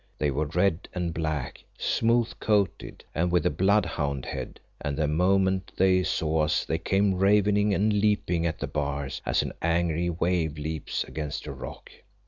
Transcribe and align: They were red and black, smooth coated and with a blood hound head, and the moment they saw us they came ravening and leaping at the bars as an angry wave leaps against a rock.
They 0.17 0.31
were 0.31 0.47
red 0.47 0.89
and 0.95 1.13
black, 1.13 1.63
smooth 1.77 2.33
coated 2.39 3.03
and 3.13 3.31
with 3.31 3.45
a 3.45 3.51
blood 3.51 3.85
hound 3.85 4.25
head, 4.25 4.59
and 4.79 4.97
the 4.97 5.07
moment 5.07 5.71
they 5.77 6.01
saw 6.01 6.39
us 6.45 6.65
they 6.65 6.79
came 6.79 7.13
ravening 7.13 7.71
and 7.75 7.93
leaping 7.93 8.47
at 8.47 8.57
the 8.57 8.65
bars 8.65 9.21
as 9.27 9.43
an 9.43 9.53
angry 9.61 10.09
wave 10.09 10.57
leaps 10.57 11.03
against 11.03 11.45
a 11.45 11.51
rock. 11.53 11.91